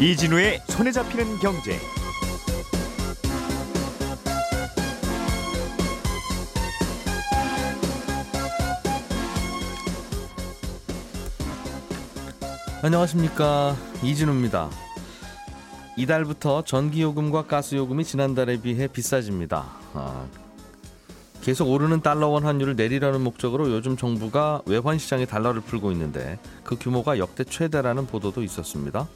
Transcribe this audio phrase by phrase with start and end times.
[0.00, 1.78] 이진우의 손에 잡히는 경제.
[12.82, 14.68] 안녕하십니까 이진우입니다.
[15.96, 19.64] 이달부터 전기요금과 가스요금이 지난달에 비해 비싸집니다.
[19.94, 20.26] 아,
[21.44, 26.74] 계속 오르는 달러 원 환율을 내리려는 목적으로 요즘 정부가 외환 시장에 달러를 풀고 있는데 그
[26.80, 29.06] 규모가 역대 최대라는 보도도 있었습니다.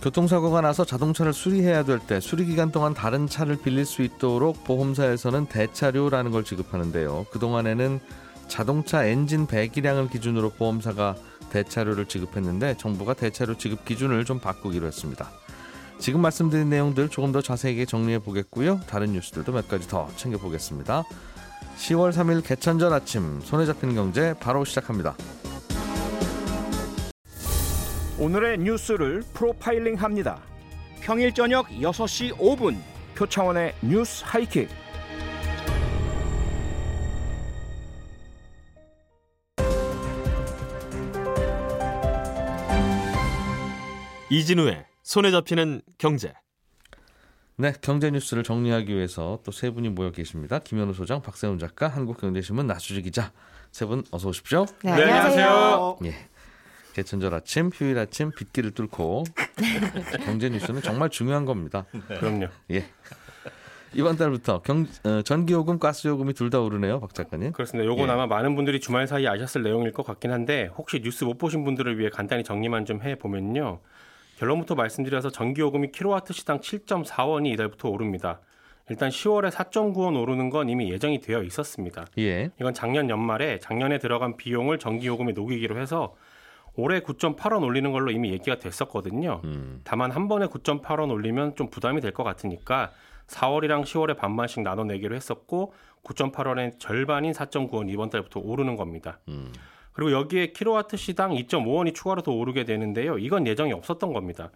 [0.00, 5.46] 교통사고가 나서 자동차를 수리해야 될 때 수리 기간 동안 다른 차를 빌릴 수 있도록 보험사에서는
[5.46, 7.26] 대차료라는 걸 지급하는데요.
[7.32, 8.00] 그동안에는
[8.46, 11.16] 자동차 엔진 배기량을 기준으로 보험사가
[11.50, 15.28] 대차료를 지급했는데 정부가 대차료 지급 기준을 좀 바꾸기로 했습니다.
[15.98, 18.80] 지금 말씀드린 내용들 조금 더 자세하게 정리해 보겠고요.
[18.86, 21.04] 다른 뉴스들도 몇 가지 더 챙겨 보겠습니다.
[21.76, 25.16] 10월 3일 개천절 아침 손에 잡히는 경제 바로 시작합니다.
[28.18, 30.40] 오늘의 뉴스를 프로파일링 합니다.
[31.00, 32.76] 평일 저녁 6시 5분
[33.14, 34.68] 표창원의 뉴스 하이킥.
[44.30, 46.34] 이진우의 손에 잡히는 경제.
[47.56, 50.58] 네, 경제 뉴스를 정리하기 위해서 또 세 분이 모여 계십니다.
[50.58, 53.32] 김현우 소장, 박세훈 작가, 한국경제신문 나수지 기자.
[53.72, 54.66] 세 분 어서 오십시오.
[54.84, 55.98] 네, 안녕하세요.
[56.04, 56.14] 예.
[56.92, 59.24] 개천절 아침, 휴일 아침 빗길을 뚫고
[60.26, 61.86] 경제 뉴스는 정말 중요한 겁니다.
[62.06, 62.48] 그럼요.
[62.72, 62.84] 예.
[63.94, 67.52] 이번 달부터 경, 어, 전기요금, 가스요금이 둘 다 오르네요, 박 작가님.
[67.52, 67.86] 그렇습니다.
[67.90, 68.12] 요건 예.
[68.12, 71.98] 아마 많은 분들이 주말 사이에 아셨을 내용일 것 같긴 한데 혹시 뉴스 못 보신 분들을
[71.98, 73.80] 위해 간단히 정리만 좀 해보면요.
[74.38, 78.40] 결론부터 말씀드려서 전기요금이 킬로와트 시당 7.4원이 이달부터 오릅니다.
[78.88, 82.06] 일단 10월에 4.9원 오르는 건 이미 예정이 되어 있었습니다.
[82.18, 82.50] 예.
[82.60, 86.14] 이건 작년 연말에 작년에 들어간 비용을 전기요금에 녹이기로 해서
[86.76, 89.40] 올해 9.8원 올리는 걸로 이미 얘기가 됐었거든요.
[89.44, 89.80] 음.
[89.82, 92.92] 다만 한 번에 9.8원 올리면 좀 부담이 될 것 같으니까
[93.26, 99.18] 4월이랑 10월에 반반씩 나눠내기로 했었고 9.8원의 절반인 4.9원 이번 달부터 오르는 겁니다.
[99.28, 99.52] 음.
[99.98, 103.18] 그리고 여기에 킬로와트 시당 2.5원이 추가로 더 오르게 되는데요.
[103.18, 104.52] 이건 예정이 없었던 겁니다.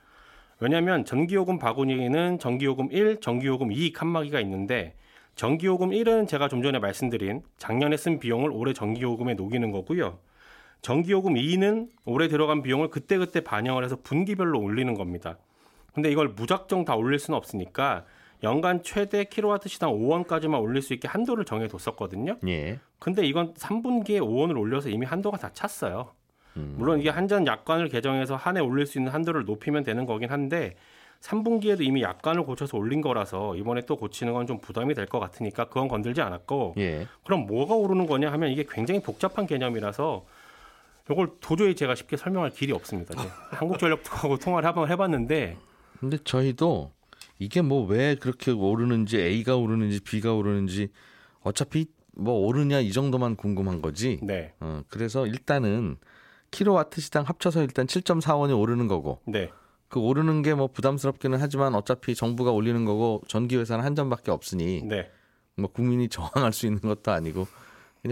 [0.60, 4.94] 왜냐하면 전기요금 바구니에는 전기요금 1, 전기요금 2 칸막이가 있는데
[5.34, 10.20] 전기요금 1은 제가 좀 전에 말씀드린 작년에 쓴 비용을 올해 전기요금에 녹이는 거고요.
[10.80, 15.38] 전기요금 2는 올해 들어간 비용을 그때그때 반영을 해서 분기별로 올리는 겁니다.
[15.92, 18.04] 근데 이걸 무작정 다 올릴 수는 없으니까
[18.42, 22.38] 연간 최대 킬로와트 시당 5원까지만 올릴 수 있게 한도를 정해뒀었거든요.
[22.48, 22.78] 예.
[22.98, 26.10] 근데 이건 3분기에 5원을 올려서 이미 한도가 다 찼어요.
[26.56, 26.74] 음.
[26.76, 30.74] 물론 이게 한전 약관을 개정해서 한 해 올릴 수 있는 한도를 높이면 되는 거긴 한데
[31.20, 35.66] 3분기에도 이미 약관을 고쳐서 올린 거라서 이번에 또 고치는 건 좀 부담이 될 것 같으니까
[35.66, 37.06] 그건 건들지 않았고 예.
[37.24, 40.24] 그럼 뭐가 오르는 거냐 하면 이게 굉장히 복잡한 개념이라서
[41.10, 43.14] 이걸 도저히 제가 쉽게 설명할 길이 없습니다.
[43.22, 43.28] 네.
[43.56, 45.56] 한국전력하고 통화를 한번 해봤는데
[46.00, 46.90] 근데 저희도
[47.42, 50.88] 이게 뭐 왜 그렇게 오르는지 A가 오르는지 B가 오르는지
[51.40, 54.20] 어차피 뭐 오르냐 이 정도만 궁금한 거지.
[54.22, 55.96] 네, 어, 그래서 일단은
[56.50, 59.20] 킬로와트 시당 합쳐서 일단 7.4원이 오르는 거고.
[59.26, 59.50] 네,
[59.88, 64.82] 그 오르는 게 뭐 부담스럽기는 하지만 어차피 정부가 올리는 거고 전기 회사는 한 점밖에 없으니
[64.84, 65.10] 네,
[65.56, 67.46] 뭐 국민이 저항할 수 있는 것도 아니고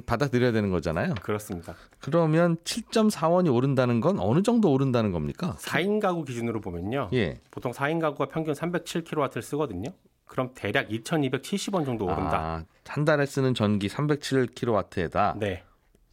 [0.07, 1.15] 받아들여야 되는 거잖아요.
[1.21, 1.75] 그렇습니다.
[1.99, 5.57] 그러면 7.4원이 오른다는 건 어느 정도 오른다는 겁니까?
[5.59, 7.11] 4인 가구 기준으로 보면요.
[7.13, 7.41] 예.
[7.51, 9.91] 보통 4인 가구가 평균 307kW를 쓰거든요.
[10.27, 12.39] 그럼 대략 2,270원 정도 오른다.
[12.39, 15.65] 아, 한 달에 쓰는 전기 307kW에다 네,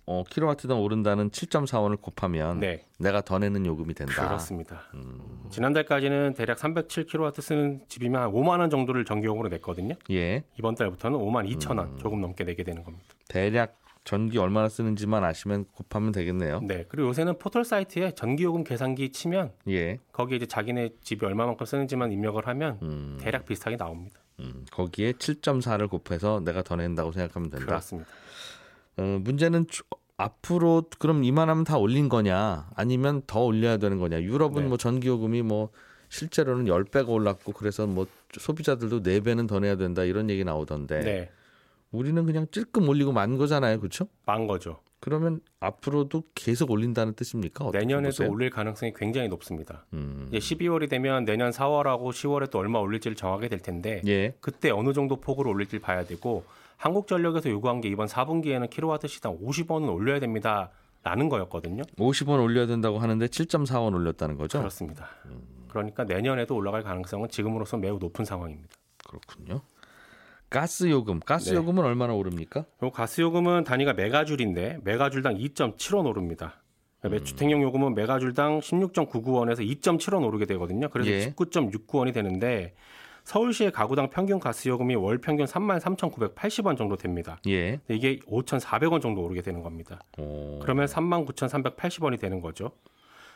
[0.07, 4.25] 어, 킬로와트당 오른다는 7.4원을 곱하면 네, 내가 더 내는 요금이 된다.
[4.27, 4.81] 그렇습니다.
[4.95, 5.19] 음,
[5.51, 9.93] 지난달까지는 대략 307kW 쓰는 집이면 한 5만 원 정도를 전기요금으로 냈거든요.
[10.09, 10.43] 예.
[10.57, 11.97] 이번 달부터는 5만 2천 원 음.
[11.99, 13.05] 조금 넘게 내게 되는 겁니다.
[13.27, 16.61] 대략 전기 얼마나 쓰는지만 아시면 곱하면 되겠네요.
[16.61, 19.99] 네, 그리고 요새는 포털 사이트에 전기 요금 계산기 치면 예.
[20.13, 24.21] 거기에 이제 자기네 집이 얼마만큼 쓰는지만 입력을 하면 음, 대략 비슷하게 나옵니다.
[24.39, 27.65] 음, 거기에 7.4를 곱해서 내가 더 낸다고 생각하면 된다.
[27.65, 28.09] 그렇습니다.
[28.97, 29.83] 어, 문제는 주-
[30.15, 34.67] 앞으로 그럼 이만하면 다 올린 거냐 아니면 더 올려야 되는 거냐 유럽은 네.
[34.67, 35.69] 뭐 전기 요금이 뭐
[36.09, 41.29] 실제로는 10배가 올랐고 그래서 뭐 소비자들도 4배는 더 내야 된다 이런 얘기 나오던데 네,
[41.91, 44.07] 우리는 그냥 찔끔 올리고 만 거잖아요 그렇죠?
[44.25, 44.79] 망 거죠.
[44.99, 47.69] 그러면 앞으로도 계속 올린다는 뜻입니까?
[47.71, 48.31] 내년에도 보세요?
[48.31, 49.85] 올릴 가능성이 굉장히 높습니다.
[49.93, 50.27] 음.
[50.29, 54.35] 이제 12월이 되면 내년 4월하고 10월에 또 얼마 올릴지를 정하게 될 텐데 예.
[54.41, 56.43] 그때 어느 정도 폭으로 올릴지 봐야 되고
[56.77, 60.71] 한국전력에서 요구한 게 이번 4분기에는 킬로와트 시당 50원은 올려야 됩니다
[61.03, 61.83] 라는 거였거든요.
[61.97, 64.57] 50원 올려야 된다고 하는데 7.4원 올렸다는 거죠?
[64.59, 65.07] 그렇습니다.
[65.69, 68.75] 그러니까 내년에도 올라갈 가능성은 지금으로서 매우 높은 상황입니다.
[69.07, 69.61] 그렇군요.
[70.49, 71.55] 가스 요금, 가스 네.
[71.57, 72.65] 요금은 얼마나 오릅니까?
[72.83, 76.61] 요 가스 요금은 단위가 메가줄인데 메가줄당 2.7원 오릅니다.
[76.99, 77.25] 그러니까 음.
[77.25, 80.89] 주택용 요금은 메가줄당 16.99원에서 2.7원 오르게 되거든요.
[80.89, 81.31] 그래서 예.
[81.31, 82.75] 19.69원이 되는데
[83.25, 87.39] 서울시의 가구당 평균 가스 요금이 월 평균 33,980원 정도 됩니다.
[87.47, 87.81] 예.
[87.89, 89.99] 이게 5,400원 정도 오르게 되는 겁니다.
[90.17, 90.59] 오.
[90.59, 92.71] 그러면 39,380원이 되는 거죠.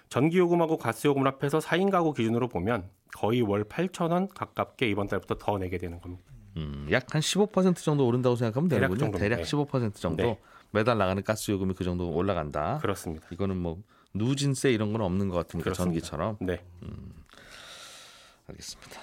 [0.08, 5.78] 전기요금하고 가스요금을 합해서 4인 가구 기준으로 보면 거의 월 8,000원 가깝게 이번 달부터 더 내게
[5.78, 6.24] 되는 겁니다.
[6.58, 9.00] 음, 약 한 15% 정도 오른다고 생각하면 대략 되는군요.
[9.12, 9.44] 정도, 대략 네.
[9.44, 10.40] 15% 정도 네.
[10.72, 12.80] 매달 나가는 가스 요금이 그 정도 올라간다.
[12.82, 13.28] 그렇습니다.
[13.32, 13.78] 이거는 뭐
[14.14, 15.84] 누진세 이런 건 없는 것 같으니까 그렇습니다.
[16.08, 16.38] 전기처럼.
[16.42, 16.64] 네.
[18.48, 19.02] 알겠습니다.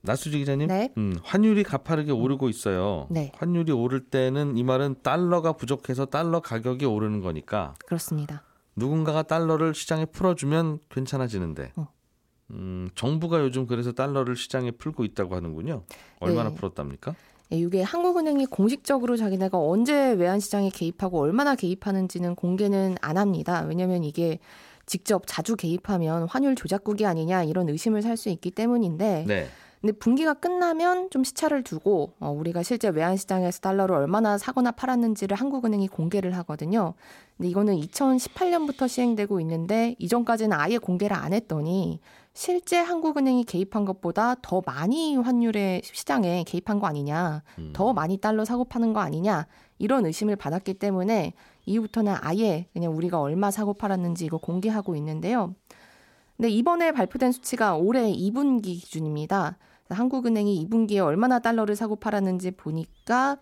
[0.00, 0.92] 나수지 기자님, 네.
[0.96, 3.06] 음, 환율이 가파르게 오르고 있어요.
[3.10, 3.32] 네.
[3.36, 8.42] 환율이 오를 때는 이 말은 달러가 부족해서 달러 가격이 오르는 거니까 그렇습니다.
[8.76, 11.88] 누군가가 달러를 시장에 풀어주면 괜찮아지는데, 어.
[12.50, 15.82] 음, 정부가 요즘 그래서 달러를 시장에 풀고 있다고 하는군요.
[16.20, 16.54] 얼마나 네.
[16.54, 17.14] 풀었답니까?
[17.52, 23.64] 예, 이게 한국은행이 공식적으로 자기네가 언제 외환시장에 개입하고 얼마나 개입하는지는 공개는 안 합니다.
[23.66, 24.38] 왜냐하면 이게
[24.86, 29.48] 직접 자주 개입하면 환율 조작국이 아니냐 이런 의심을 살 수 있기 때문인데 네.
[29.80, 35.86] 근데 분기가 끝나면 좀 시차를 두고 어, 우리가 실제 외환시장에서 달러를 얼마나 사거나 팔았는지를 한국은행이
[35.88, 36.94] 공개를 하거든요.
[37.36, 42.00] 근데 이거는 2018년부터 시행되고 있는데 이전까지는 아예 공개를 안 했더니
[42.38, 47.72] 실제 한국은행이 개입한 것보다 더 많이 환율의 시장에 개입한 거 아니냐, 음.
[47.72, 49.48] 더 많이 달러 사고 파는 거 아니냐
[49.78, 51.32] 이런 의심을 받았기 때문에
[51.66, 55.56] 이후부터는 아예 그냥 우리가 얼마 사고 팔았는지 이거 공개하고 있는데요.
[56.36, 59.58] 근데 이번에 발표된 수치가 올해 2분기 기준입니다.
[59.90, 63.38] 한국은행이 2분기에 얼마나 달러를 사고 팔았는지 보니까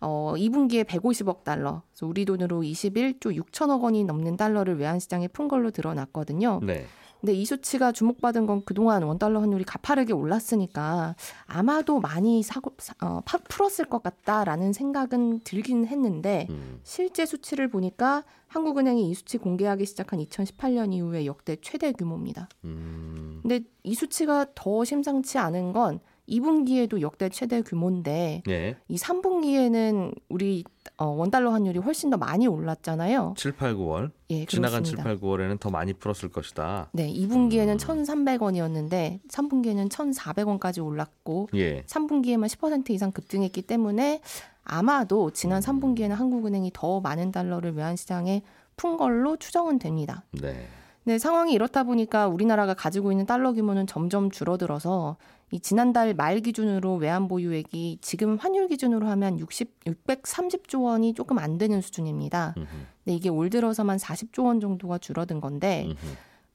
[0.00, 5.70] 어, 2분기에 150억 달러, 그래서 우리 돈으로 21조 6천억 원이 넘는 달러를 외환시장에 푼 걸로
[5.70, 6.58] 드러났거든요.
[6.64, 6.86] 네.
[7.20, 11.14] 근데 이 수치가 주목받은 건 그동안 원달러 환율이 가파르게 올랐으니까
[11.46, 16.80] 아마도 많이 사고 사- 어, 파- 풀었을 것 같다라는 생각은 들긴 했는데 음.
[16.82, 22.48] 실제 수치를 보니까 한국은행이 이 수치 공개하기 시작한 2018년 이후에 역대 최대 규모입니다.
[22.64, 23.40] 음.
[23.42, 26.00] 근데 이 수치가 더 심상치 않은 건
[26.30, 28.76] 2분기에도 역대 최대 규모인데 예.
[28.88, 30.64] 이 3분기에는 우리
[30.96, 33.34] 어, 원달러 환율이 훨씬 더 많이 올랐잖아요.
[33.36, 35.02] 7, 8, 9월 예, 지나간 그렇습니다.
[35.02, 36.90] 7, 8, 9월에는 더 많이 풀었을 것이다.
[36.92, 38.04] 네, 2분기에는 음.
[38.04, 41.82] 1,300원이었는데 3분기에는 1,400원까지 올랐고 예.
[41.82, 44.20] 3분기에만 10% 이상 급등했기 때문에
[44.62, 48.42] 아마도 지난 3분기에는 한국은행이 더 많은 달러를 외환시장에
[48.76, 50.24] 푼 걸로 추정은 됩니다.
[50.32, 50.66] 네.
[51.04, 55.16] 네, 상황이 이렇다 보니까 우리나라가 가지고 있는 달러 규모는 점점 줄어들어서
[55.50, 61.58] 이 지난달 말 기준으로 외환 보유액이 지금 환율 기준으로 하면 60, 630조 원이 조금 안
[61.58, 62.54] 되는 수준입니다.
[62.56, 62.66] 음흠.
[63.04, 65.96] 근데 이게 올 들어서만 40조 원 정도가 줄어든 건데 음흠.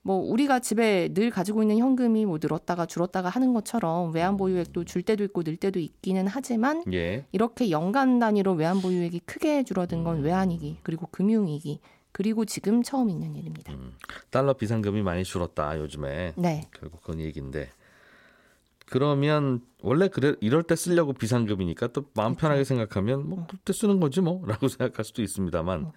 [0.06, 5.02] 뭐 우리가 집에 늘 가지고 있는 현금이 뭐 늘었다가 줄었다가 하는 것처럼 외환 보유액도 줄
[5.02, 7.26] 때도 있고 늘 때도 있기는 하지만 예.
[7.32, 11.80] 이렇게 연간 단위로 외환 보유액이 크게 줄어든 건 외환 위기 그리고 금융 위기
[12.16, 13.74] 그리고 지금 처음 있는 일입니다.
[13.74, 13.92] 음.
[14.30, 16.70] 달러 비상금이 많이 줄었다 요즘에 네.
[16.72, 17.70] 결국 그건 얘기인데
[18.86, 24.22] 그러면 원래 그래 이럴 때 쓰려고 비상금이니까 또 마음 편하게 생각하면 뭐 그때 쓰는 거지
[24.24, 25.92] 뭐라고 생각할 수도 있습니다만 어.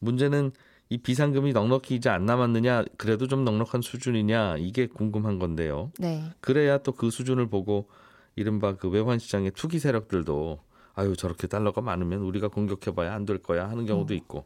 [0.00, 0.52] 문제는
[0.90, 5.92] 이 비상금이 넉넉히 이제 안 남았느냐 그래도 좀 넉넉한 수준이냐 이게 궁금한 건데요.
[5.98, 6.24] 네.
[6.42, 7.88] 그래야 또 그 수준을 보고
[8.36, 10.58] 이른바 그 외환 시장의 투기 세력들도
[10.92, 14.44] 아유 저렇게 달러가 많으면 우리가 공격해봐야 안 될 거야 하는 경우도 있고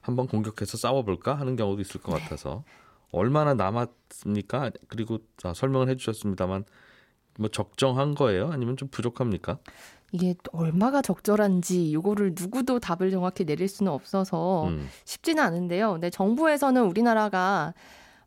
[0.00, 2.64] 한번 공격해서 싸워볼까 하는 경우도 있을 것 같아서
[3.12, 4.70] 얼마나 남았습니까?
[4.88, 6.64] 그리고 자, 설명을 해주셨습니다만
[7.38, 8.50] 뭐 적정한 거예요?
[8.50, 9.58] 아니면 좀 부족합니까?
[10.12, 15.92] 이게 얼마가 적절한지 이거를 누구도 답을 정확히 내릴 수는 없어서 음, 쉽지는 않은데요.
[15.92, 17.74] 근데 정부에서는 우리나라가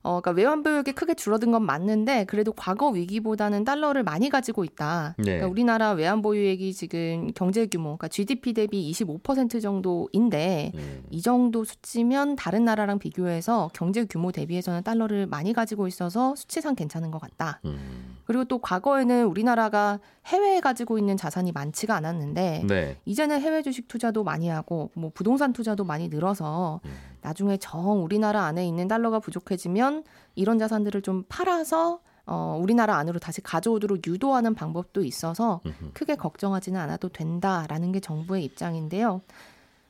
[0.01, 5.15] 어, 그러니까 외환 보유액이 크게 줄어든 건 맞는데 그래도 과거 위기보다는 달러를 많이 가지고 있다.
[5.17, 5.23] 네.
[5.23, 11.65] 그러니까 우리나라 외환 보유액이 지금 경제 규모, 그러니까 GDP 대비 25% 정도인데 음, 이 정도
[11.65, 17.59] 수치면 다른 나라랑 비교해서 경제 규모 대비해서는 달러를 많이 가지고 있어서 수치상 괜찮은 것 같다.
[17.65, 18.17] 음.
[18.23, 22.97] 그리고 또 과거에는 우리나라가 해외에 가지고 있는 자산이 많지가 않았는데 네.
[23.03, 26.91] 이제는 해외 주식 투자도 많이 하고 뭐 부동산 투자도 많이 늘어서 음.
[27.21, 30.03] 나중에 정 우리나라 안에 있는 달러가 부족해지면
[30.35, 35.61] 이런 자산들을 좀 팔아서 어 우리나라 안으로 다시 가져오도록 유도하는 방법도 있어서.
[35.93, 39.21] 크게 걱정하지는 않아도 된다라는 게 정부의 입장인데요.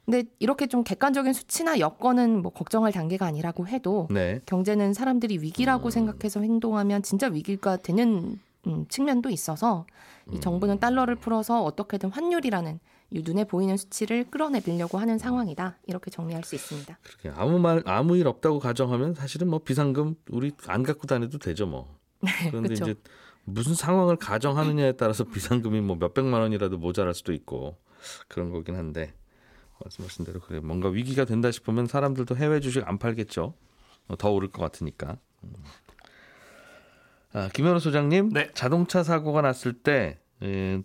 [0.10, 4.40] 근데 이렇게 좀 객관적인 수치나 여건은 뭐 걱정할 단계가 아니라고 해도 네.
[4.48, 5.92] 경제는 사람들이 위기라고 음.
[5.92, 9.86] 생각해서 행동하면 진짜 위기가 되는 음, 측면도 있어서
[10.32, 10.42] 이 음.
[10.42, 12.80] 정부는 달러를 풀어서 어떻게든 환율이라는 이
[13.12, 15.78] 눈에 보이는 수치를 끌어내리려고 하는 상황이다.
[15.88, 17.00] 이렇게 정리할 수 있습니다.
[17.02, 21.66] 그렇게 아무 말 아무 일 없다고 가정하면 사실은 뭐 비상금 우리 안 갖고 다녀도 되죠
[21.66, 21.98] 뭐.
[22.50, 22.84] 그런데 그쵸.
[22.84, 22.96] 이제
[23.46, 27.78] 무슨 상황을 가정하느냐에 따라서 비상금이 뭐 몇백만 원이라도 모자랄 수도 있고
[28.28, 29.14] 그런 거긴 한데
[29.84, 33.54] 말씀하신 대로 그래 뭔가 위기가 된다 싶으면 사람들도 해외 주식 안 팔겠죠.
[34.08, 35.18] 어, 더 오를 것 같으니까.
[35.44, 35.54] 음.
[37.32, 38.52] 아, 김현우 소장님, 네.
[38.54, 40.82] 자동차 사고가 났을 때 에,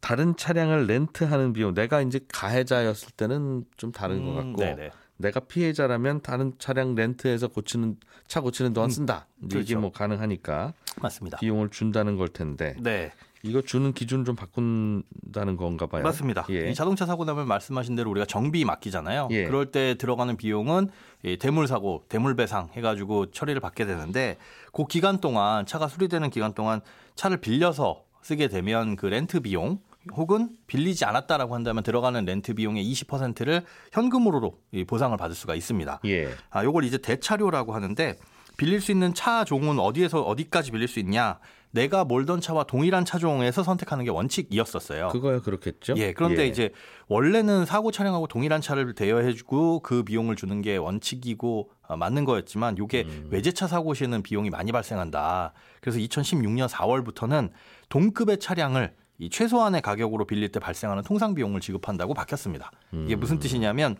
[0.00, 4.90] 다른 차량을 렌트하는 비용, 내가 이제 가해자였을 때는 좀 다른 것 같고, 음, 네네.
[5.18, 7.96] 내가 피해자라면 다른 차량 렌트해서 고치는
[8.28, 9.26] 차 고치는 동안 쓴다.
[9.38, 9.80] 이제 이게 그렇죠.
[9.80, 11.38] 뭐 가능하니까 맞습니다.
[11.38, 13.12] 비용을 준다는 걸 텐데 네,
[13.42, 16.02] 이거 주는 기준 좀 바꾼다는 건가 봐요.
[16.02, 16.46] 맞습니다.
[16.50, 16.70] 예.
[16.70, 19.28] 이 자동차 사고 나면 말씀하신 대로 우리가 정비 맡기잖아요.
[19.30, 19.44] 예.
[19.44, 20.88] 그럴 때 들어가는 비용은
[21.24, 24.36] 이 대물 사고, 대물 배상 해가지고 처리를 받게 되는데
[24.72, 26.80] 그 기간 동안 차가 수리되는 기간 동안
[27.14, 29.78] 차를 빌려서 쓰게 되면 그 렌트 비용
[30.12, 36.00] 혹은 빌리지 않았다라고 한다면 들어가는 렌트 비용의 20%를 현금으로 이 보상을 받을 수가 있습니다.
[36.06, 36.30] 예.
[36.50, 38.16] 아, 요걸 이제 대차료라고 하는데
[38.56, 41.38] 빌릴 수 있는 차 종은 어디에서 어디까지 빌릴 수 있냐?
[41.70, 45.08] 내가 몰던 차와 동일한 차종에서 선택하는 게 원칙이었었어요.
[45.08, 45.94] 그거야 그렇겠죠.
[45.98, 46.46] 예, 그런데 예.
[46.46, 46.70] 이제
[47.08, 53.04] 원래는 사고 차량하고 동일한 차를 대여해주고 그 비용을 주는 게 원칙이고 아, 맞는 거였지만 이게
[53.06, 53.28] 음.
[53.30, 55.52] 외제차 사고 시에는 비용이 많이 발생한다.
[55.80, 57.50] 그래서 2016년 4월부터는
[57.88, 62.70] 동급의 차량을 이 최소한의 가격으로 빌릴 때 발생하는 통상 비용을 지급한다고 바뀌었습니다.
[62.92, 63.20] 이게 음.
[63.20, 63.96] 무슨 뜻이냐면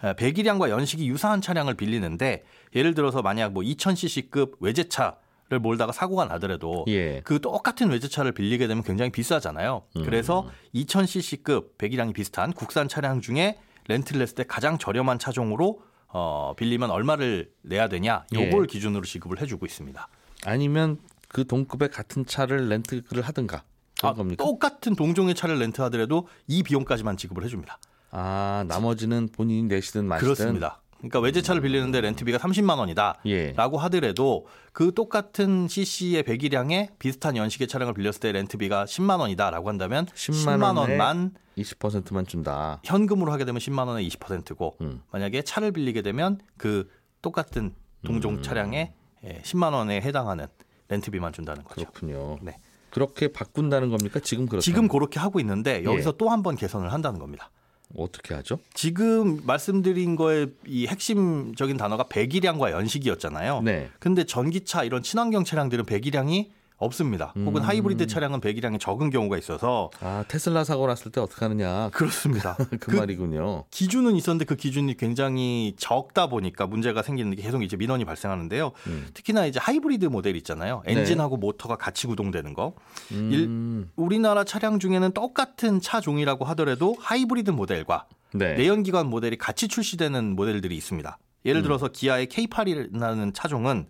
[0.00, 5.16] 아, 배기량과 연식이 유사한 차량을 빌리는데 예를 들어서 만약 뭐 2000cc급 외제차
[5.50, 7.22] 를 몰다가 사고가 나더라도 예.
[7.22, 9.82] 그 똑같은 외제차를 빌리게 되면 굉장히 비싸잖아요.
[9.96, 10.04] 음.
[10.04, 16.90] 그래서 2000cc급 배기량이 비슷한 국산 차량 중에 렌트를 냈을 때 가장 저렴한 차종으로 어, 빌리면
[16.90, 18.26] 얼마를 내야 되냐?
[18.34, 20.08] 요걸 기준으로 지급을 해주고 있습니다.
[20.44, 23.62] 아니면 그 동급의 같은 차를 렌트를 하든가
[24.02, 24.44] 아, 겁니까?
[24.44, 27.78] 똑같은 동종의 차를 렌트하더라도 이 비용까지만 지급을 해줍니다.
[28.10, 30.80] 아 나머지는 본인이 내시든 마시든 그렇습니다.
[30.98, 33.20] 그러니까 외제차를 빌리는데 렌트비가 30만 원이다.
[33.26, 33.52] 예.
[33.52, 40.06] 라고 하더라도 그 똑같은 CC의 배기량에 비슷한 연식의 차량을 빌렸을 때 렌트비가 10만 원이다라고 한다면
[40.06, 42.80] 10만 10만, 원에 원만 20%만 준다.
[42.84, 45.02] 현금으로 하게 되면 10만 원에 20%고 음.
[45.12, 46.90] 만약에 차를 빌리게 되면 그
[47.22, 48.42] 똑같은 동종 음.
[48.42, 48.94] 차량에
[49.24, 50.46] 예, 10만 원에 해당하는
[50.88, 51.86] 렌트비만 준다는 거죠.
[51.86, 52.38] 그렇군요.
[52.42, 52.56] 네.
[52.90, 54.20] 그렇게 바꾼다는 겁니까?
[54.20, 54.62] 지금 그렇다.
[54.62, 56.14] 지금 그렇게 하고 있는데 여기서 예.
[56.18, 57.50] 또한 번 개선을 한다는 겁니다.
[57.96, 58.58] 어떻게 하죠?
[58.74, 63.62] 지금 말씀드린 거의 이 핵심적인 단어가 배기량과 연식이었잖아요.
[63.62, 63.88] 네.
[63.98, 67.32] 근데 전기차 이런 친환경 차량들은 배기량이 없습니다.
[67.36, 67.66] 혹은 음.
[67.66, 72.56] 하이브리드 차량은 배기량이 적은 경우가 있어서 아 테슬라 사고 났을 때 어떻게 하느냐 그렇습니다.
[72.70, 73.64] 그, 그 말이군요.
[73.70, 78.72] 기준은 있었는데 그 기준이 굉장히 적다 보니까 문제가 생기는 게 계속 이제 민원이 발생하는데요.
[78.86, 79.08] 음.
[79.12, 80.82] 특히나 이제 하이브리드 모델 있잖아요.
[80.86, 82.74] 엔진하고 모터가 같이 구동되는 거.
[83.12, 88.54] 음, 우리나라 차량 중에는 똑같은 차 종이라고 하더라도 하이브리드 모델과 네.
[88.54, 91.18] 내연기관 모델이 같이 출시되는 모델들이 있습니다.
[91.20, 91.28] 음.
[91.46, 93.86] 예를 들어서 기아의 K8이라는 차종은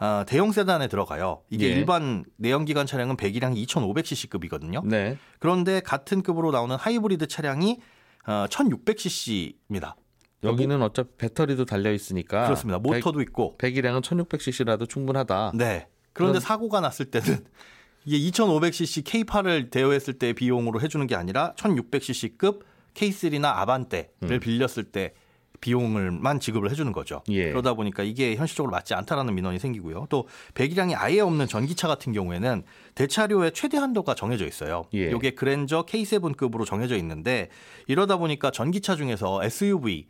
[0.00, 1.42] 어, 대형 세단에 들어가요.
[1.50, 1.72] 이게 예.
[1.74, 4.86] 일반 내연기관 차량은 배기량이 2,500cc급이거든요.
[4.86, 5.18] 네.
[5.38, 7.78] 그런데 같은 급으로 나오는 하이브리드 차량이
[8.26, 9.94] 어, 1,600cc입니다.
[10.42, 12.78] 여기는 어차피 배터리도 달려 있으니까 그렇습니다.
[12.78, 13.58] 모터도 있고.
[13.58, 15.52] 배, 기량은 1600cc라도 충분하다.
[15.54, 15.86] 네.
[16.14, 17.44] 그런데 그럼- 사고가 났을 때는
[18.06, 22.60] 이게 2,500cc K8을 대여했을 때 비용으로 해주는 게 아니라 1,600cc급
[22.94, 25.12] K3나 아반떼를 빌렸을 때
[25.60, 27.22] 비용을만 지급을 해주는 거죠.
[27.28, 27.34] 음.
[27.34, 27.50] 예.
[27.50, 30.06] 그러다 보니까 이게 현실적으로 맞지 않다라는 민원이 생기고요.
[30.08, 32.62] 또 배기량이 아예 없는 전기차 같은 경우에는
[32.94, 34.84] 대차료의 최대 한도가 정해져 있어요.
[34.94, 35.10] 예.
[35.10, 37.48] 이게 그랜저 K7급으로 정해져 있는데
[37.86, 40.06] 이러다 보니까 전기차 중에서 SUV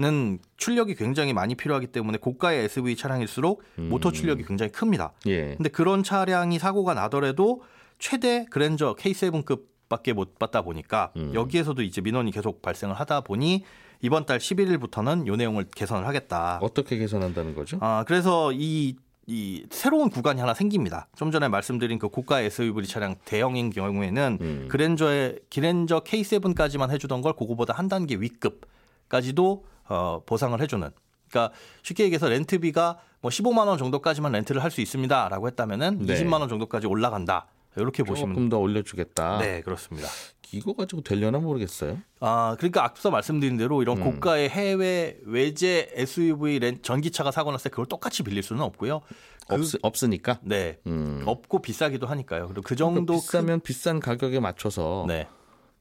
[0.00, 5.10] 는 출력이 굉장히 많이 필요하기 때문에 고가의 SUV 차량일수록 모터 출력이 굉장히 큽니다.
[5.26, 5.56] 예.
[5.56, 7.62] 근데 그런 차량이 사고가 나더라도
[7.98, 11.32] 최대 그랜저 K7급 밖에 못 받다 보니까 음.
[11.34, 13.64] 여기에서도 이제 민원이 계속 발생을 하다 보니
[14.00, 16.58] 이번 달 11일부터는 요 내용을 개선을 하겠다.
[16.62, 17.78] 어떻게 개선한다는 거죠?
[17.80, 21.08] 아, 그래서 이, 이 새로운 구간이 하나 생깁니다.
[21.16, 24.68] 좀 전에 말씀드린 그 고가 SUV 차량 대형인 경우에는 음.
[24.70, 30.88] 그랜저의 기랜저 K7까지만 해주던 걸 그거보다 한 단계 위급까지도 어, 보상을 해주는.
[31.28, 36.14] 그러니까 쉽게 얘기해서 렌트비가 뭐 15만 원 정도까지만 렌트를 할 수 있습니다라고 했다면은 네.
[36.14, 37.46] 20만 원 정도까지 올라간다.
[37.82, 39.38] 이렇게 보시면 조금 더 올려주겠다.
[39.38, 40.08] 네 그렇습니다.
[40.52, 41.98] 이거 가지고 되려나 모르겠어요.
[42.20, 44.04] 아 그러니까 앞서 말씀드린 대로 이런 음.
[44.04, 49.00] 고가의 해외 외제 SUV 렌, 전기차가 사고 났을 때 그걸 똑같이 빌릴 수는 없고요.
[49.48, 50.40] 그- 없, 없으니까.
[50.42, 51.22] 네 음.
[51.26, 52.48] 없고 비싸기도 하니까요.
[52.48, 55.28] 그리고 그 그러니까 정도 비싸면 비싼 가격에 맞춰서 큰, 네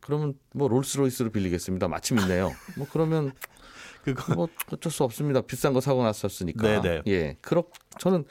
[0.01, 1.87] 그러면 뭐 롤스로이스로 빌리겠습니다.
[1.87, 2.51] 마침 있네요.
[2.77, 3.31] 뭐 그러면
[4.03, 5.41] 그거 뭐 어쩔 수 없습니다.
[5.41, 6.81] 비싼 거 사고 났었으니까.
[6.81, 7.01] 네네.
[7.07, 7.37] 예.
[7.41, 7.65] 그렇
[7.99, 8.25] 저는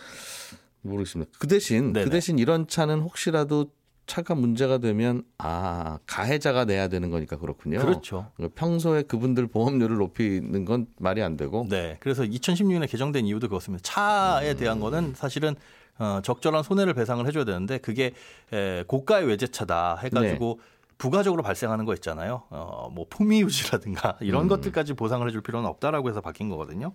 [0.86, 1.30] 모르겠습니다.
[1.38, 2.04] 그 대신 네네.
[2.04, 3.70] 그 대신 이런 차는 혹시라도
[4.06, 7.80] 차가 문제가 되면 아 가해자가 내야 되는 거니까 그렇군요.
[7.80, 8.30] 그렇죠.
[8.54, 11.66] 평소에 그분들 보험료를 높이는 건 말이 안 되고.
[11.68, 13.82] 네 그래서 2016년에 개정된 이유도 그렇습니다.
[13.82, 14.56] 차에 음.
[14.56, 15.56] 대한 거는 사실은
[15.98, 18.12] 어, 적절한 손해를 배상을 해줘야 되는데 그게
[18.52, 20.60] 에, 고가의 외제차다 해가지고
[20.98, 22.42] 부가적으로 발생하는 거 있잖아요.
[22.50, 24.48] 어, 뭐 품위 유지라든가 이런 음.
[24.48, 26.92] 것들까지 보상을 해줄 필요는 없다라고 해서 바뀐 거거든요.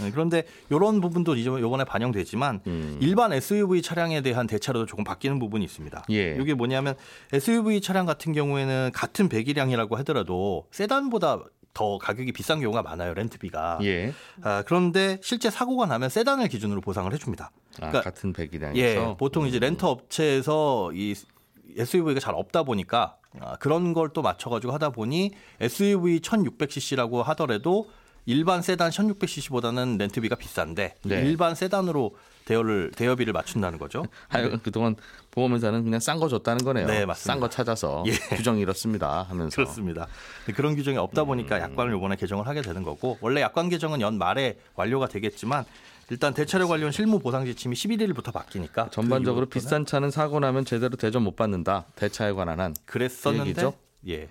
[0.00, 2.98] 네, 그런데 이런 부분도 이제 이번에 반영되지만 음.
[3.00, 6.04] 일반 SUV 차량에 대한 대차로도 조금 바뀌는 부분이 있습니다.
[6.10, 6.36] 예.
[6.40, 6.94] 이게 뭐냐면
[7.32, 11.40] SUV 차량 같은 경우에는 같은 배기량이라고 하더라도 세단보다
[11.74, 13.78] 더 가격이 비싼 경우가 많아요 렌트비가.
[13.82, 14.12] 예.
[14.42, 17.50] 아, 그런데 실제 사고가 나면 세단을 기준으로 보상을 해줍니다.
[17.74, 21.14] 아, 그러니까 같은 배기량에서 예, 보통 이제 렌터 업체에서 이
[21.76, 25.30] SUV가 잘 없다 보니까 아, 그런 걸 또 맞춰가지고 하다 보니
[25.60, 27.88] SUV 1600cc라고 하더라도
[28.26, 31.22] 일반 세단 1600cc보다는 렌트비가 비싼데 네.
[31.22, 34.04] 일반 세단으로 대여를 대여비를 맞춘다는 거죠.
[34.28, 34.96] 하여간 그동안
[35.30, 36.86] 보험회사는 그냥 싼 거 줬다는 거네요.
[36.86, 37.32] 네, 맞습니다.
[37.32, 38.12] 싼 거 찾아서 예.
[38.36, 39.56] 규정이 이렇습니다 하면서.
[39.56, 40.06] 그렇습니다.
[40.54, 44.58] 그런 규정이 없다 보니까 약관을 이번에 개정을 하게 되는 거고 원래 약관 개정은 연 말에
[44.74, 45.64] 완료가 되겠지만
[46.10, 50.96] 일단 대차량 관련 실무 보상 지침이 11일부터 바뀌니까 전반적으로 그 비싼 차는 사고 나면 제대로
[50.96, 51.86] 대접 못 받는다.
[51.96, 52.74] 대차에 관한 한.
[52.84, 53.72] 그랬었는데 얘기죠?
[54.08, 54.28] 예.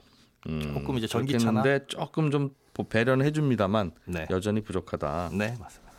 [0.47, 2.51] 음, 조금 이제 전기차나 조금 좀
[2.89, 4.27] 배려는 해줍니다만 네.
[4.29, 5.31] 여전히 부족하다.
[5.33, 5.91] 네, 맞습니다.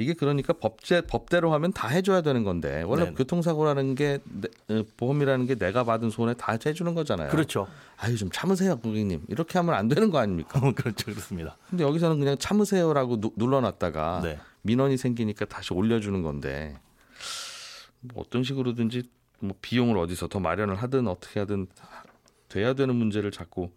[0.00, 3.14] 이게 그러니까 법제 법대로 하면 다 해줘야 되는 건데 원래 네.
[3.14, 7.30] 교통사고라는 게 내- 어, 보험이라는 게 내가 받은 손해 다 해주는 거잖아요.
[7.30, 7.66] 그렇죠.
[7.96, 10.60] 아유 좀 참으세요 고객님 이렇게 하면 안 되는 거 아닙니까?
[10.76, 11.06] 그렇죠.
[11.06, 11.56] 그렇습니다.
[11.68, 14.38] 근데 여기서는 그냥 참으세요라고 누- 눌러놨다가 네.
[14.62, 16.76] 민원이 생기니까 다시 올려주는 건데
[18.00, 19.02] 뭐 어떤 식으로든지
[19.40, 21.66] 뭐 비용을 어디서 더 마련을 하든 어떻게 하든
[22.48, 23.70] 돼야 되는 문제를 자꾸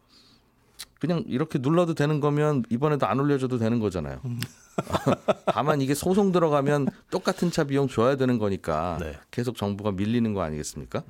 [0.99, 4.19] 그냥 이렇게 눌러도 되는 거면 이번에도 안 올려줘도 되는 거잖아요.
[5.47, 9.17] 다만 이게 소송 들어가면 똑같은 차 비용 줘야 되는 거니까 네.
[9.31, 11.03] 계속 정부가 밀리는 거 아니겠습니까?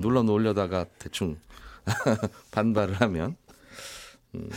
[0.00, 1.36] 눌러 놓으려다가 대충
[2.52, 3.36] 반발을 하면
[4.34, 4.48] 음,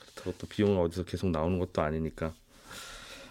[0.00, 2.32] 그렇다고 또 비용은 어디서 계속 나오는 것도 아니니까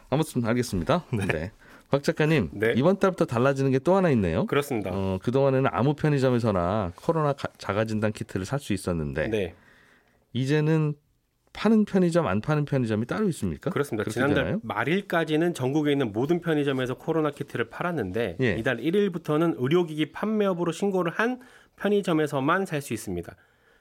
[0.10, 1.05] 아무튼 알겠습니다.
[1.27, 1.51] 네.
[1.89, 2.74] 박 작가님 네.
[2.77, 4.46] 이번 달부터 달라지는 게 또 하나 있네요.
[4.46, 4.91] 그렇습니다.
[4.93, 9.55] 어, 그 동안에는 아무 편의점에서나 코로나 가- 자가진단 키트를 살 수 있었는데 네,
[10.33, 10.93] 이제는
[11.53, 13.69] 파는 편의점 안 파는 편의점이 따로 있습니까?
[13.71, 14.09] 그렇습니다.
[14.09, 14.59] 지난달 되나요?
[14.63, 18.55] 말일까지는 전국에 있는 모든 편의점에서 코로나 키트를 팔았는데 예.
[18.57, 21.41] 이달 1일부터는 의료기기 판매업으로 신고를 한
[21.75, 23.35] 편의점에서만 살 수 있습니다.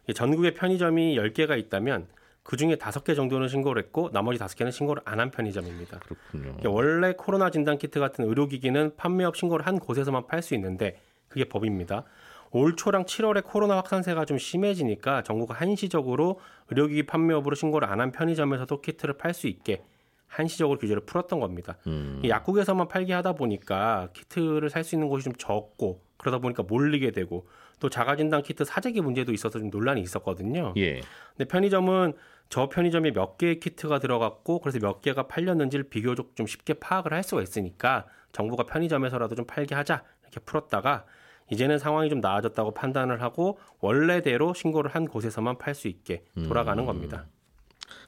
[0.09, 2.09] 이 전국에 편의점이 10개가 있다면
[2.43, 6.01] 그 중에 5개 정도는 신고를 했고 나머지 5개는 신고를 안 한 편의점입니다.
[6.01, 6.57] 그렇군요.
[6.73, 12.05] 원래 코로나 진단 키트 같은 의료기기는 판매업 신고를 한 곳에서만 팔 수 있는데 그게 법입니다.
[12.53, 18.81] 올 초랑 7월에 코로나 확산세가 좀 심해지니까 정부가 한시적으로 의료기기 판매업으로 신고를 안 한 편의점에서도
[18.81, 19.83] 키트를 팔 수 있게
[20.27, 21.77] 한시적으로 규제를 풀었던 겁니다.
[21.87, 26.63] 음, 이 약국에서만 팔게 하다 보니까 키트를 살 수 있는 곳이 좀 적고 그러다 보니까
[26.63, 27.47] 몰리게 되고
[27.79, 30.75] 또 자가진단 키트 사재기 문제도 있어서 좀 논란이 있었거든요.
[30.77, 31.01] 예.
[31.37, 32.15] 근데 편의점은
[32.49, 37.23] 저 편의점에 몇 개의 키트가 들어갔고 그래서 몇 개가 팔렸는지를 비교적 좀 쉽게 파악을 할
[37.23, 41.05] 수가 있으니까 정부가 편의점에서라도 좀 팔게 하자 이렇게 풀었다가
[41.51, 47.27] 이제는 상황이 좀 나아졌다고 판단을 하고 원래대로 신고를 한 곳에서만 팔 수 있게 돌아가는 겁니다.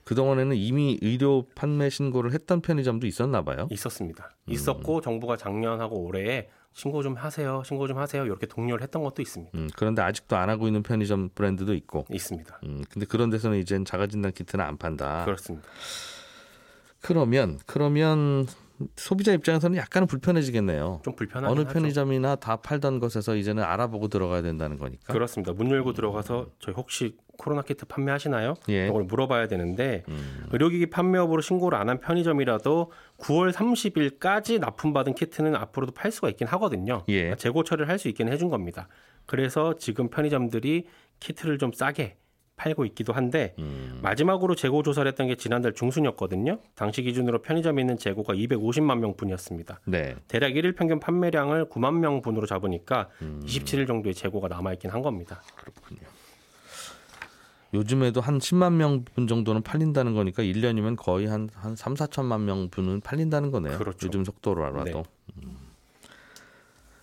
[0.05, 3.68] 그동안에는 이미 의료 판매 신고를 했던 편의점도 있었나 봐요.
[3.70, 4.31] 있었습니다.
[4.46, 9.57] 있었고 정부가 작년하고 올해에 신고 좀 하세요, 신고 좀 하세요 이렇게 독려를 했던 것도 있습니다.
[9.57, 12.05] 음, 그런데 아직도 안 하고 있는 편의점 브랜드도 있고.
[12.11, 12.61] 있습니다.
[12.64, 15.24] 음, 근데 그런 데서는 이젠 자가진단 키트는 안 판다.
[15.24, 15.68] 그렇습니다.
[17.00, 18.46] 그러면 그러면
[18.97, 21.01] 소비자 입장에서는 약간은 불편해지겠네요.
[21.05, 21.73] 좀 불편하긴 어느 하죠.
[21.75, 25.12] 편의점이나 다 팔던 것에서 이제는 알아보고 들어가야 된다는 거니까.
[25.12, 25.53] 그렇습니다.
[25.53, 28.55] 문 열고 들어가서 저희 혹시 코로나 키트 판매하시나요?
[28.68, 28.87] 예.
[28.88, 30.47] 이걸 물어봐야 되는데 음.
[30.53, 37.05] 의료기기 판매업으로 신고를 안 한 편의점이라도 9월 30일까지 납품받은 키트는 앞으로도 팔 수가 있긴 하거든요.
[37.09, 37.35] 예.
[37.37, 38.88] 재고 처리를 할 수 있긴 해준 겁니다.
[39.27, 40.87] 그래서 지금 편의점들이
[41.21, 42.16] 키트를 좀 싸게
[42.56, 43.98] 팔고 있기도 한데 음.
[44.02, 46.58] 마지막으로 재고 조사를 했던 게 지난달 중순이었거든요.
[46.74, 49.80] 당시 기준으로 편의점에 있는 재고가 250만 명분이었습니다.
[49.86, 50.14] 네.
[50.28, 53.42] 대략 일일 평균 판매량을 9만 명분으로 잡으니까 음.
[53.44, 55.42] 27일 정도의 재고가 남아 있긴 한 겁니다.
[55.56, 56.02] 그렇군요.
[57.74, 63.50] 요즘에도 한 10만 명분 정도는 팔린다는 거니까 1년이면 거의 한, 한 3, 4천만 명분은 팔린다는
[63.50, 63.78] 거네요.
[63.78, 64.06] 그렇죠.
[64.06, 64.84] 요즘 속도로라도.
[64.84, 65.02] 네.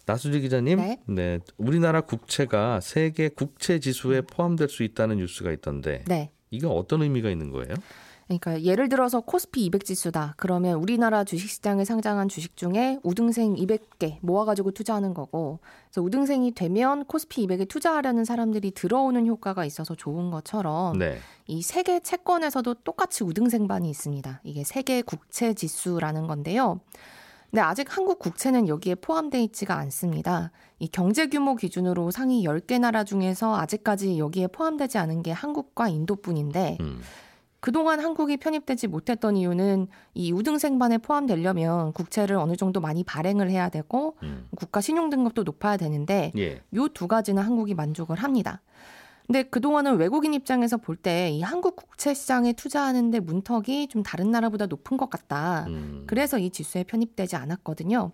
[0.10, 0.12] 음.
[0.12, 1.40] 나수지 기자님, 네.
[1.58, 6.32] 우리나라 국채가 세계 국채 지수에 포함될 수 있다는 뉴스가 있던데 네.
[6.52, 7.76] 이게 어떤 의미가 있는 거예요?
[8.30, 10.36] 그러니까 예를 들어서 코스피 200 지수다.
[10.38, 17.48] 그러면 우리나라 주식시장에 상장한 주식 중에 우등생 200개 모아가지고 투자하는 거고, 그래서 우등생이 되면 코스피
[17.48, 21.18] 200에 투자하려는 사람들이 들어오는 효과가 있어서 좋은 것처럼 네.
[21.48, 24.42] 이 세계 채권에서도 똑같이 우등생반이 있습니다.
[24.44, 26.82] 이게 세계 국채 지수라는 건데요.
[27.50, 30.52] 근데 아직 한국 국채는 여기에 포함되어 있지가 않습니다.
[30.78, 36.78] 이 경제 규모 기준으로 상위 10개 나라 중에서 아직까지 여기에 포함되지 않은 게 한국과 인도뿐인데
[36.80, 37.02] 음.
[37.60, 44.16] 그동안 한국이 편입되지 못했던 이유는 이 우등생반에 포함되려면 국채를 어느 정도 많이 발행을 해야 되고
[44.24, 44.48] 음.
[44.56, 46.62] 국가 신용 등급도 높아야 되는데 예.
[46.74, 48.62] 요두 가지는 한국이 만족을 합니다.
[49.30, 54.66] 근데 그동안은 외국인 입장에서 볼 때 이 한국 국채 시장에 투자하는데 문턱이 좀 다른 나라보다
[54.66, 55.66] 높은 것 같다.
[55.68, 56.04] 음.
[56.08, 58.12] 그래서 이 지수에 편입되지 않았거든요.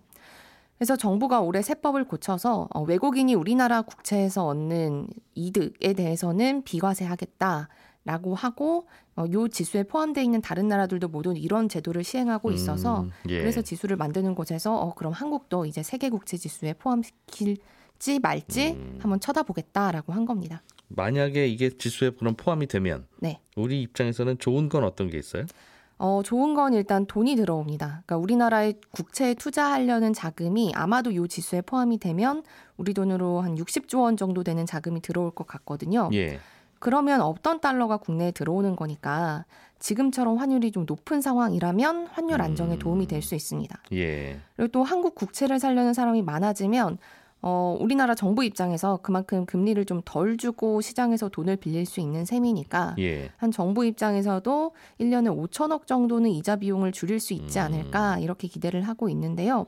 [0.76, 9.24] 그래서 정부가 올해 세법을 고쳐서 어, 외국인이 우리나라 국채에서 얻는 이득에 대해서는 비과세하겠다라고 하고 어,
[9.32, 13.38] 요 지수에 포함되어 있는 다른 나라들도 모두 이런 제도를 시행하고 있어서 음, 예.
[13.40, 18.98] 그래서 지수를 만드는 곳에서 어, 그럼 한국도 이제 세계 국채 지수에 포함시킬지 말지 음.
[19.00, 20.62] 한번 쳐다보겠다라고 한 겁니다.
[20.88, 23.40] 만약에 이게 지수에 그럼 포함이 되면 네.
[23.56, 25.44] 우리 입장에서는 좋은 건 어떤 게 있어요?
[25.98, 27.86] 어, 좋은 건 일단 돈이 들어옵니다.
[28.04, 32.42] 그러니까 우리나라의 국채에 투자하려는 자금이 아마도 요 지수에 포함이 되면
[32.76, 36.10] 우리 돈으로 한 60조 원 정도 되는 자금이 들어올 것 같거든요.
[36.12, 36.38] 예.
[36.78, 39.46] 그러면 없던 달러가 국내에 들어오는 거니까
[39.78, 42.78] 지금처럼 환율이 좀 높은 상황이라면 환율 안정에 음.
[42.78, 43.78] 도움이 될 수 있습니다.
[43.94, 44.38] 예.
[44.56, 46.98] 그리고 또 한국 국채를 살려는 사람이 많아지면
[47.48, 52.96] 어, 우리나라 정부 입장에서 그만큼 금리를 좀 덜 주고 시장에서 돈을 빌릴 수 있는 셈이니까
[52.98, 53.30] 예.
[53.36, 57.64] 한 정부 입장에서도 1년에 5천억 정도는 이자 비용을 줄일 수 있지 음.
[57.64, 59.66] 않을까 이렇게 기대를 하고 있는데요.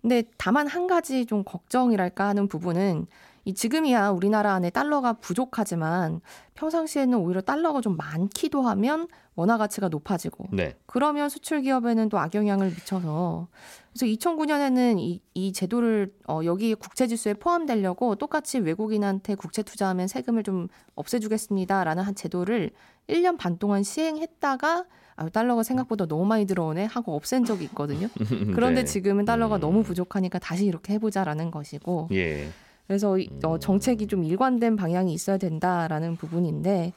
[0.00, 3.06] 근데 다만 한 가지 좀 걱정이랄까 하는 부분은
[3.44, 6.20] 이 지금이야 우리나라 안에 달러가 부족하지만
[6.54, 10.76] 평상시에는 오히려 달러가 좀 많기도 하면 원화 가치가 높아지고 네.
[10.86, 13.48] 그러면 수출 기업에는 또 악영향을 미쳐서
[13.92, 20.42] 그래서 2009년에는 이, 이 제도를 어, 여기 국채 지수에 포함되려고 똑같이 외국인한테 국채 투자하면 세금을
[20.42, 22.70] 좀 없애주겠습니다라는 한 제도를
[23.08, 24.84] 1년 반 동안 시행했다가
[25.16, 28.08] 아, 달러가 생각보다 너무 많이 들어오네 하고 없앤 적이 있거든요.
[28.54, 28.84] 그런데 네.
[28.84, 29.60] 지금은 달러가 음.
[29.60, 32.48] 너무 부족하니까 다시 이렇게 해보자라는 것이고 예.
[32.86, 36.92] 그래서 이- 어, 정책이 좀 일관된 방향이 있어야 된다라는 부분인데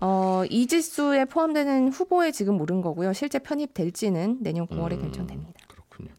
[0.00, 3.12] 어, 이 지수에 포함되는 후보에 지금 오른 거고요.
[3.12, 5.02] 실제 편입될지는 내년 9월에 음.
[5.02, 5.52] 결정됩니다.
[5.68, 6.10] 그렇군요.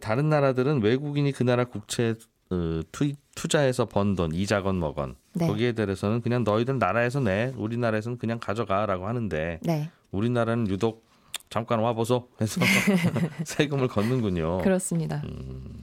[0.00, 2.14] 다른 나라들은 외국인이 그 나라 국채
[2.52, 5.46] 어, 투, 투자해서 번 돈, 이자건 뭐건 네.
[5.46, 11.04] 거기에 대해서는 그냥 너희들 나라에서 내, 우리나라에서는 그냥 가져가라고 하는데 네, 우리나라는 유독
[11.48, 12.60] 잠깐 와보소 해서
[13.44, 14.58] 세금을 걷는군요.
[14.58, 15.22] 그렇습니다.
[15.24, 15.80] 음,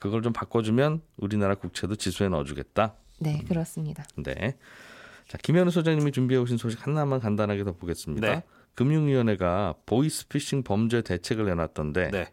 [0.00, 2.94] 그걸 좀 바꿔주면 우리나라 국채도 지수에 넣어주겠다.
[3.20, 4.02] 네, 그렇습니다.
[4.16, 4.56] 네.
[5.28, 8.26] 자, 김현우 소장님이 준비해 오신 소식 하나만 간단하게 더 보겠습니다.
[8.26, 8.42] 네.
[8.74, 12.32] 금융위원회가 보이스피싱 범죄 대책을 내놨던데 네.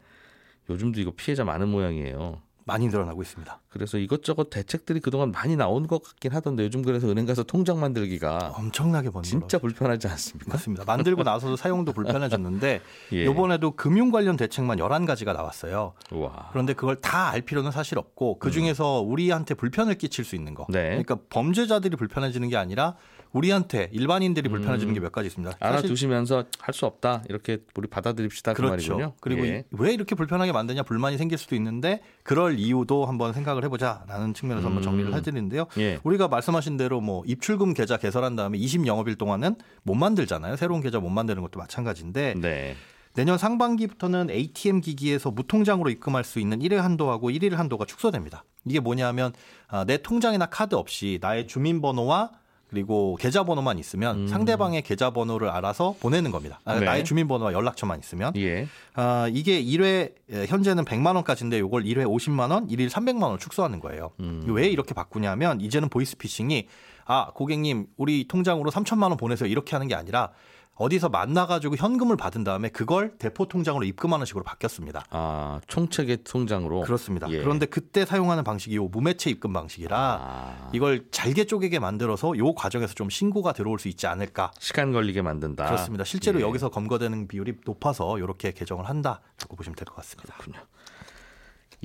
[0.69, 2.41] 요즘도 이거 피해자 많은 모양이에요.
[2.67, 3.61] 많이 늘어나고 있습니다.
[3.69, 8.53] 그래서 이것저것 대책들이 그동안 많이 나온 것 같긴 하던데 요즘 그래서 은행 가서 통장 만들기가
[8.57, 9.23] 엄청나게 번거로워.
[9.23, 10.51] 진짜 불편하지 않습니까?
[10.53, 10.83] 맞습니다.
[10.85, 12.81] 만들고 나서도 사용도 불편해졌는데
[13.13, 13.23] 예.
[13.23, 15.93] 이번에도 금융 관련 대책만 11가지가 나왔어요.
[16.11, 16.49] 와.
[16.51, 20.63] 그런데 그걸 다 알 필요는 사실 없고 그 중에서 우리한테 불편을 끼칠 수 있는 거.
[20.69, 20.71] 음.
[20.73, 20.89] 네.
[20.89, 22.95] 그러니까 범죄자들이 불편해지는 게 아니라
[23.37, 24.95] 우리한테 일반인들이 불편해지는 음.
[24.95, 25.57] 게몇 가지 있습니다.
[25.59, 28.93] 알아두시면서 할 수 없다 이렇게 우리 받아들입시다 그 그렇죠.
[28.93, 29.13] 말이군요.
[29.19, 29.63] 그리고 예.
[29.71, 34.83] 왜 이렇게 불편하게 만드냐 불만이 생길 수도 있는데 그럴 이유도 한번 생각을 해보자라는 측면에서 한번
[34.83, 35.17] 정리를 음.
[35.17, 35.65] 해드리는데요.
[35.79, 35.99] 예.
[36.03, 40.55] 우리가 말씀하신 대로 뭐 입출금 계좌 개설한 다음에 20 영업일 동안은 못 만들잖아요.
[40.55, 42.75] 새로운 계좌 못 만드는 것도 마찬가지인데 네.
[43.15, 48.43] 내년 상반기부터는 ATM 기기에서 무통장으로 입금할 수 있는 1회 한도하고 1일 한도가 축소됩니다.
[48.65, 49.33] 이게 뭐냐면
[49.67, 52.29] 아, 내 통장이나 카드 없이 나의 주민번호와
[52.69, 54.27] 그리고 계좌번호만 있으면 음.
[54.27, 56.59] 상대방의 계좌번호를 알아서 보내는 겁니다.
[56.65, 56.85] 아, 네.
[56.85, 58.67] 나의 주민번호와 연락처만 있으면 예.
[58.93, 60.13] 아, 이게 1회
[60.47, 64.11] 현재는 100만 원까지인데 이걸 1회 50만 원, 1일 300만 원을 축소하는 거예요.
[64.19, 64.43] 음.
[64.47, 66.67] 왜 이렇게 바꾸냐면 이제는 보이스피싱이
[67.05, 70.31] 아 고객님 우리 통장으로 3천만 원 보내세요 이렇게 하는 게 아니라
[70.77, 75.05] 어디서 만나가지고 현금을 받은 다음에 그걸 대포 통장으로 입금하는 식으로 바뀌었습니다.
[75.09, 76.81] 아 총책의 통장으로.
[76.81, 77.27] 그렇습니다.
[77.31, 77.39] 예.
[77.39, 82.93] 그런데 그때 사용하는 방식이 요 무매체 입금 방식이라 아, 이걸 잘게 쪼개게 만들어서 요 과정에서
[82.93, 84.51] 좀 신고가 들어올 수 있지 않을까.
[84.59, 85.65] 시간 걸리게 만든다.
[85.65, 86.03] 그렇습니다.
[86.03, 86.43] 실제로 예.
[86.43, 90.33] 여기서 검거되는 비율이 높아서 이렇게 개정을 한다라고 보시면 될 것 같습니다.
[90.35, 90.59] 그렇군요.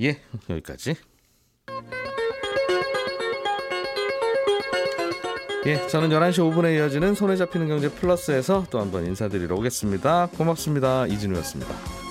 [0.01, 0.95] 예, 여기까지.
[5.65, 10.27] 예, 저는 11시 5분에 이어지는 손에 잡히는 경제 플러스에서 또 한번 인사드리러 오겠습니다.
[10.37, 11.07] 고맙습니다.
[11.07, 12.02] 이진우였습니다.